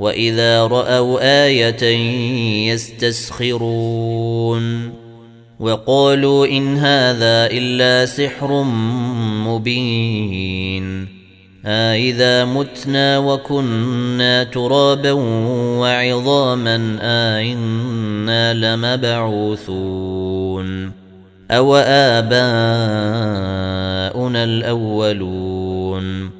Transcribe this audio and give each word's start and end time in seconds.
واذا 0.00 0.66
راوا 0.66 1.44
إيه 1.46 1.82
يستسخرون 2.72 4.20
وقالوا 5.60 6.46
ان 6.46 6.76
هذا 6.76 7.46
الا 7.52 8.06
سحر 8.06 8.62
مبين 9.46 11.08
أإذا 11.66 12.44
متنا 12.44 13.18
وكنا 13.18 14.44
ترابا 14.44 15.12
وعظاما 15.80 16.98
أإنا 17.02 18.54
لمبعوثون 18.76 20.20
أو 21.50 21.76
آباؤنا 21.76 22.34
الأولون 24.44 26.39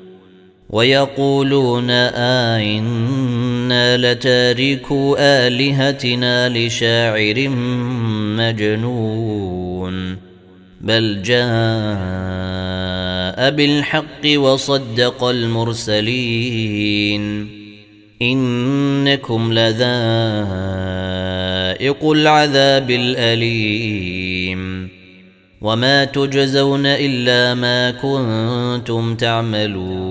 ويقولون 0.71 1.89
آئنا 2.59 3.97
لتاركوا 3.97 5.15
آلهتنا 5.19 6.49
لشاعر 6.49 7.49
مجنون 8.37 10.17
بل 10.81 11.21
جاء 11.21 11.41
بالحق 13.51 14.25
وصدق 14.35 15.23
المرسلين 15.23 16.61
إنكم 18.21 19.53
لذائق 19.53 19.81
العذاب 22.11 22.91
الأليم 22.91 24.89
وما 25.61 26.05
تجزون 26.05 26.85
إلا 26.85 27.53
ما 27.53 27.91
كنتم 27.91 29.15
تعملون 29.15 30.10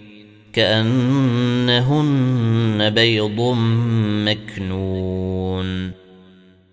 كأنهن 0.53 2.09
بيض 2.89 3.55
مكنون. 4.25 5.91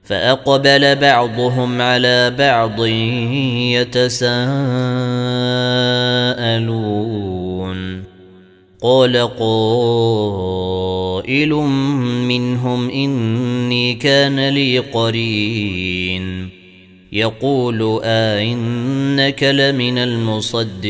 فأقبل 0.05 0.97
بعضهم 0.97 1.83
على 1.83 2.35
بعض 2.39 2.85
يتساءلون. 3.75 4.39
قال 8.83 9.17
قائل 9.39 11.51
منهم 12.29 12.91
إني 12.91 13.95
كان 13.95 14.49
لي 14.49 14.79
قرين. 14.79 16.49
يقول 17.13 18.01
آئنك 18.05 19.43
لمن 19.43 19.99
المصدقين. 19.99 20.89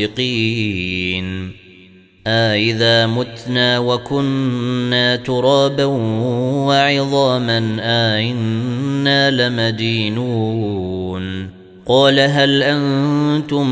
آإذا 2.27 3.07
متنا 3.07 3.79
وكنا 3.79 5.15
ترابا 5.15 5.85
وعظاما 6.65 7.77
آئنا 7.81 9.31
لمدينون. 9.31 11.49
قال 11.85 12.19
هل 12.19 12.63
أنتم 12.63 13.67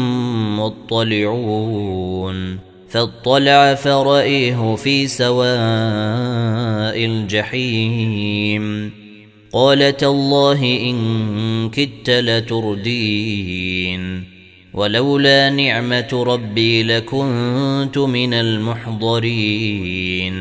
مطلعون؟ 0.60 2.58
فاطلع 2.90 3.76
فرأيه 3.76 4.76
في 4.76 5.08
سواء 5.08 5.48
الجحيم. 7.06 8.92
قال 9.54 9.98
تالله 9.98 10.64
إن 10.64 11.70
كدت 11.70 12.10
لتردين. 12.10 13.58
ولولا 14.78 15.50
نعمة 15.50 16.24
ربي 16.28 16.84
لكنت 16.84 17.98
من 17.98 18.34
المحضرين. 18.34 20.34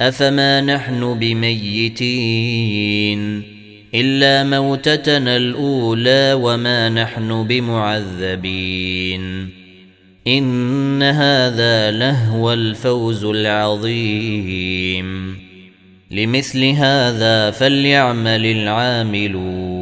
أفما 0.00 0.60
نحن 0.60 1.18
بميتين؟ 1.18 2.72
إلا 3.94 4.44
موتتنا 4.44 5.36
الأولى 5.36 6.38
وما 6.42 6.88
نحن 6.88 7.46
بمعذبين. 7.46 9.48
إن 10.26 11.02
هذا 11.02 11.90
لهو 11.90 12.52
الفوز 12.52 13.24
العظيم. 13.24 15.36
لمثل 16.10 16.64
هذا 16.64 17.50
فليعمل 17.50 18.46
العاملون. 18.46 19.81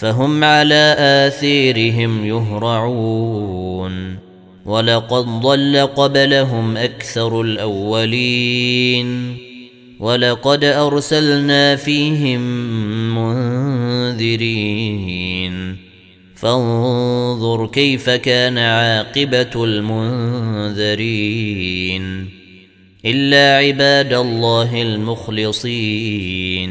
فهم 0.00 0.44
على 0.44 0.96
آثيرهم 0.98 2.26
يهرعون. 2.26 4.16
ولقد 4.64 5.40
ضل 5.40 5.88
قبلهم 5.96 6.76
أكثر 6.76 7.40
الأولين. 7.40 9.36
ولقد 10.00 10.64
أرسلنا 10.64 11.76
فيهم 11.76 12.40
منذرين. 14.10 15.76
فانظر 16.36 17.66
كيف 17.66 18.10
كان 18.10 18.58
عاقبة 18.58 19.64
المنذرين. 19.64 21.10
إلا 23.04 23.56
عباد 23.56 24.12
الله 24.12 24.82
المخلصين. 24.82 26.70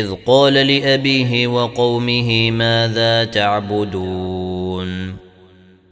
إذ 0.00 0.14
قال 0.26 0.54
لأبيه 0.54 1.46
وقومه 1.46 2.50
ماذا 2.50 3.24
تعبدون؟ 3.24 5.16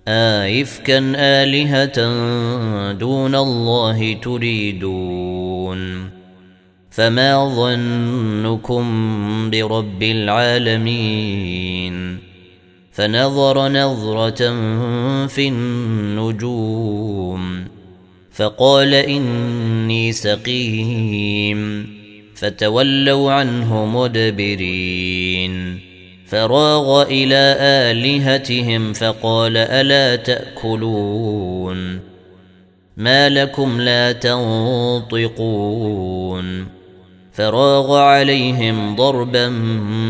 آئفكا 0.09 1.13
آلهة 1.17 1.99
دون 2.93 3.35
الله 3.35 4.13
تريدون. 4.13 6.11
فما 6.91 7.55
ظنكم 7.57 8.85
برب 9.51 10.03
العالمين؟ 10.03 11.95
فنظر 12.93 13.69
نظرة 13.69 14.51
في 15.27 15.49
النجوم 15.49 17.65
فقال 18.33 18.95
إني 18.95 20.13
سقيم. 20.13 21.87
فتولوا 22.35 23.33
عنه 23.33 23.87
مدبرين. 23.87 25.81
فراغ 26.27 27.03
إلى 27.03 27.57
آلهتهم 27.61 28.93
فقال 28.93 29.57
ألا 29.57 30.17
تأكلون؟ 30.17 32.01
ما 32.97 33.29
لكم 33.29 33.81
لا 33.81 34.13
تنطقون. 34.13 35.25
فراغ 37.33 37.97
عليهم 37.97 38.97
ضربا 38.97 39.49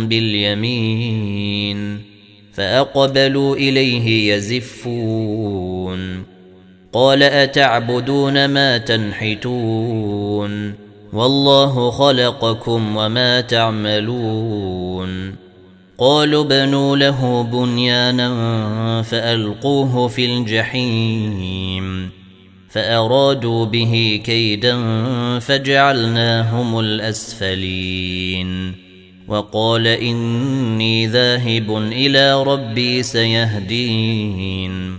باليمين 0.09 2.00
فأقبلوا 2.52 3.57
إليه 3.57 4.35
يزفون. 4.35 6.25
قال 6.93 7.23
أتعبدون 7.23 8.45
ما 8.45 8.78
تنحتون؟ 8.78 10.83
والله 11.14 11.90
خلقكم 11.90 12.97
وما 12.97 13.40
تعملون. 13.40 15.35
قالوا 15.99 16.44
بنوا 16.44 16.97
له 16.97 17.42
بنيانا 17.42 19.02
فألقوه 19.02 20.09
في 20.09 20.25
الجحيم 20.25 22.11
فأرادوا 22.71 23.64
به 23.64 24.21
كيدا 24.25 24.78
فجعلناهم 25.38 26.78
الأسفلين. 26.78 28.73
وقال 29.28 29.87
إني 29.87 31.06
ذاهب 31.06 31.76
إلى 31.76 32.42
ربي 32.42 33.02
سيهدين. 33.02 34.99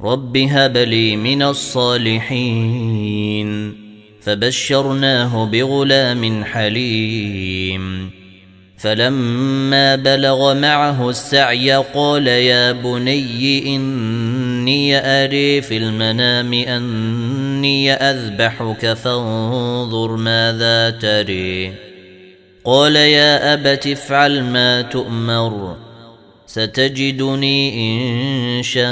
رب 0.00 0.36
هب 0.36 0.76
لي 0.76 1.16
من 1.16 1.42
الصالحين. 1.42 3.00
فبشرناه 4.22 5.44
بغلام 5.46 6.44
حليم. 6.44 8.10
فلما 8.78 9.96
بلغ 9.96 10.54
معه 10.54 11.10
السعي 11.10 11.72
قال 11.72 12.26
يا 12.26 12.72
بني 12.72 13.76
إني 13.76 14.96
أري 14.96 15.62
في 15.62 15.76
المنام 15.76 16.54
أني 16.54 17.92
أذبحك 17.92 18.92
فانظر 18.92 20.16
ماذا 20.16 20.90
تري. 20.90 21.72
قال 22.64 22.96
يا 22.96 23.54
أبت 23.54 23.86
افعل 23.86 24.42
ما 24.42 24.82
تؤمر 24.82 25.76
ستجدني 26.46 27.60
إن 28.58 28.62
شاء 28.62 28.84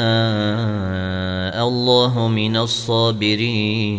الله 1.68 2.28
من 2.28 2.56
الصابرين. 2.56 3.98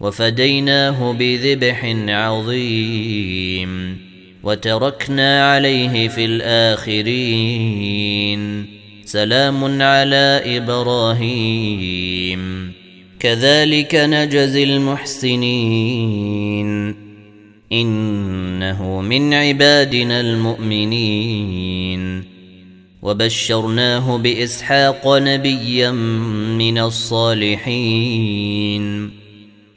وفديناه 0.00 1.12
بذبح 1.12 1.94
عظيم 2.08 3.98
وتركنا 4.42 5.52
عليه 5.52 6.08
في 6.08 6.24
الآخرين. 6.24 7.16
سلام 9.04 9.82
على 9.82 10.42
إبراهيم. 10.44 12.36
كذلك 13.20 13.94
نجزي 13.94 14.64
المحسنين. 14.64 16.66
إنه 17.72 19.00
من 19.00 19.34
عبادنا 19.34 20.20
المؤمنين. 20.20 22.24
وبشرناه 23.02 24.18
بإسحاق 24.18 25.18
نبيا 25.18 25.90
من 26.58 26.78
الصالحين. 26.78 28.46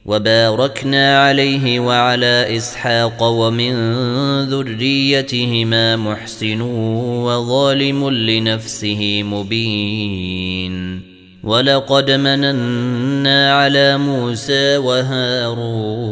وباركنا 0.10 1.20
عليه 1.20 1.80
وعلى 1.80 2.58
إسحاق 2.58 3.24
ومن 3.24 3.74
ذريتهما 4.44 5.96
محسن 5.96 6.62
وظالم 7.22 8.10
لنفسه 8.10 9.24
مبين. 9.24 11.02
ولقد 11.44 12.12
مننا 12.12 13.54
على 13.54 13.98
موسى 13.98 14.78
وهارون. 14.78 16.10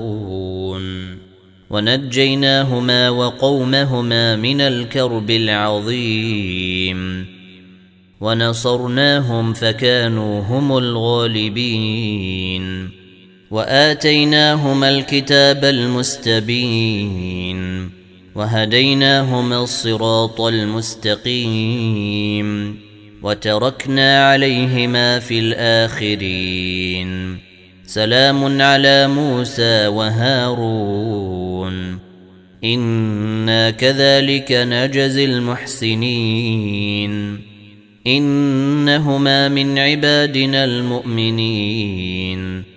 ونجيناهما 1.69 3.09
وقومهما 3.09 4.35
من 4.35 4.61
الكرب 4.61 5.31
العظيم. 5.31 7.25
ونصرناهم 8.21 9.53
فكانوا 9.53 10.41
هم 10.41 10.77
الغالبين. 10.77 12.67
وآتيناهما 13.51 14.89
الكتاب 14.89 15.65
المستبين 15.65 17.57
وهديناهما 18.35 19.63
الصراط 19.63 20.41
المستقيم 20.41 22.07
وتركنا 23.23 24.29
عليهما 24.29 25.19
في 25.19 25.39
الآخرين. 25.39 27.37
سلام 27.85 28.61
على 28.61 29.07
موسى 29.07 29.87
وهارون. 29.87 31.67
إنا 32.63 33.71
كذلك 33.71 34.51
نجزي 34.51 35.25
المحسنين. 35.25 37.13
إنهما 38.07 39.49
من 39.49 39.79
عبادنا 39.79 40.65
المؤمنين. 40.65 42.76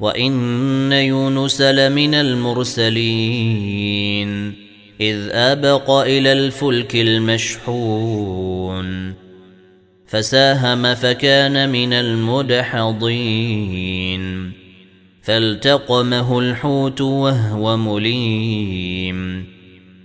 وان 0.00 0.92
يونس 0.92 1.60
لمن 1.60 2.14
المرسلين 2.14 3.70
اذ 5.00 5.28
ابق 5.30 5.90
إلى 5.90 6.32
الفلك 6.32 6.96
المشحون 6.96 8.50
فساهم 10.06 10.94
فكان 10.94 11.68
من 11.68 11.92
المدحضين 11.92 13.30
فالتقمه 15.22 16.38
الحوت 16.38 17.00
وهو 17.00 17.76
مليم 17.76 19.44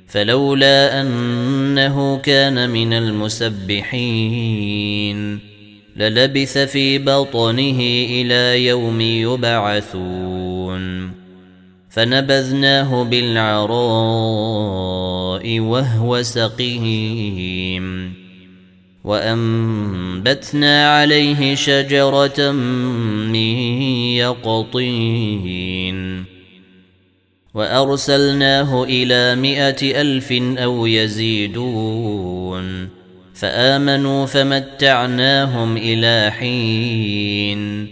فلولا 0.08 1.02
انه 1.02 2.18
كان 2.18 2.70
من 2.70 2.94
المسبحين 2.94 4.36
للبث 5.96 6.58
في 6.58 6.98
بطنه 6.98 7.80
إلى 8.10 8.66
يوم 8.66 9.02
يبعثون. 9.02 11.12
فنبذناه 11.90 13.04
بالعراء 13.04 13.76
وهو 15.60 16.24
سقيم. 16.24 18.14
وأنبتنا 19.04 20.98
عليه 20.98 21.56
شجرة 21.56 22.52
من 23.32 23.46
يقطين. 24.16 26.26
وأرسلناه 27.54 28.84
إلى 28.84 29.36
مائة 29.36 30.02
ألف 30.02 30.32
أو 30.58 30.86
يزيدون. 30.86 32.95
فآمنوا 33.36 34.26
فمتعناهم 34.26 35.78
إلى 35.78 36.32
حين. 36.32 37.88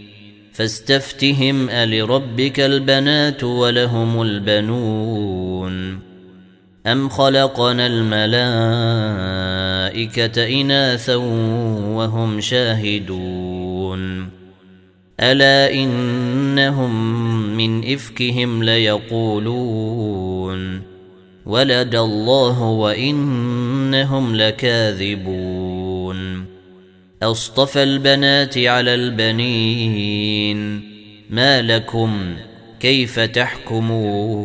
فاستفتهم 0.52 1.70
ألربك 1.70 2.60
البنات 2.60 3.44
ولهم 3.44 4.22
البنون. 4.22 5.98
أم 6.86 7.08
خلقنا 7.08 7.86
الملائكة 7.86 8.20
إناثا 10.60 11.14
وهم 11.94 12.40
شاهدون. 12.40 14.28
ألا 15.20 15.74
إنهم 15.74 17.16
من 17.56 17.92
إفكهم 17.92 18.62
ليقولون. 18.62 20.93
ولد 21.46 21.94
الله 21.94 22.62
وإنهم 22.62 24.36
لكاذبون. 24.36 25.74
أصطفى 27.22 27.82
البنات 27.82 28.58
على 28.58 28.94
البنين. 28.94 30.80
ما 31.30 31.62
لكم 31.62 32.36
كيف 32.80 33.20
تحكمون؟ 33.20 34.44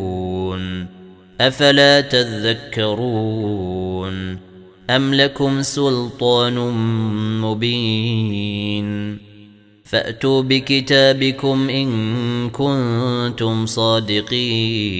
أفلا 1.42 2.02
تذكرون؟ 2.02 3.60
أم 4.90 5.14
لكم 5.14 5.62
سلطان 5.62 6.56
مبين؟ 7.42 9.18
فأتوا 9.84 10.42
بكتابكم 10.42 11.70
إن 11.70 12.50
كنتم 12.50 13.66
صادقين. 13.66 15.00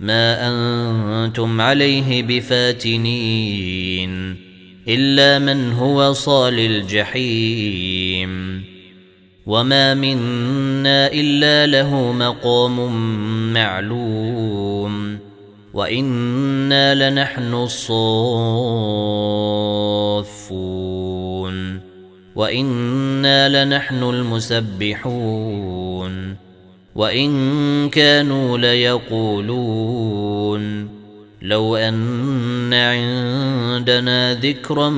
ما 0.00 0.48
أنتم 1.26 1.60
عليه 1.60 2.22
بفاتنين 2.22 3.70
إلا 4.88 5.38
من 5.38 5.72
هو 5.72 6.12
صال 6.12 6.58
الجحيم 6.58 8.30
وما 9.46 9.94
منا 9.94 11.12
إلا 11.12 11.66
له 11.66 12.12
مقام 12.12 12.92
معلوم 13.52 15.18
وإنا 15.74 17.10
لنحن 17.10 17.54
الصافون 17.54 19.00
وإنا 22.36 23.64
لنحن 23.64 24.02
المسبحون 24.02 25.70
وإن 26.94 27.88
كانوا 27.88 28.58
ليقولون. 28.58 30.60
لو 31.42 31.76
أن 31.76 32.74
عندنا 32.74 34.34
ذكرا 34.34 34.90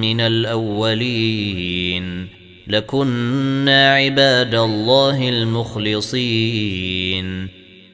من 0.00 0.20
الأولين 0.20 2.26
لكنا 2.66 3.94
عباد 3.94 4.54
الله 4.54 5.28
المخلصين. 5.28 6.80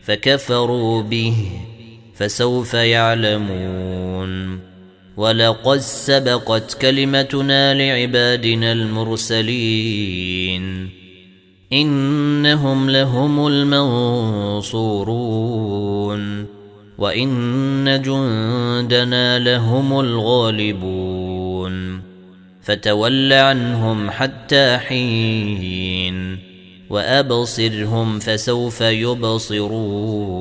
فكفروا 0.03 1.03
به 1.03 1.35
فسوف 2.15 2.75
يعلمون. 2.75 4.61
ولقد 5.17 5.79
سبقت 5.79 6.83
كلمتنا 6.83 7.75
لعبادنا 7.75 8.73
المرسلين. 8.73 10.63
إنهم 11.73 12.91
لهم 12.91 13.47
المنصورون 13.47 14.87
وإن 16.99 18.03
جندنا 18.03 19.39
لهم 19.39 20.01
الغالبون 20.01 22.01
فتول 22.63 23.33
عنهم 23.33 24.11
حتى 24.11 24.79
حين 24.79 26.39
وأبصرهم 26.91 28.19
فسوف 28.19 28.81
يبصرون 28.81 30.37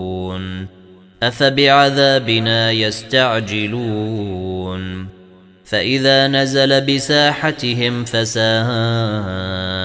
أفبعذابنا 1.23 2.71
يستعجلون 2.71 4.35
فإذا 5.65 6.27
نزل 6.27 6.81
بساحتهم 6.81 8.05
فساء 8.05 9.84